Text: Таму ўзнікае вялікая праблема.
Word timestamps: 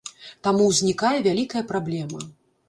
Таму 0.45 0.63
ўзнікае 0.69 1.17
вялікая 1.27 1.63
праблема. 1.73 2.25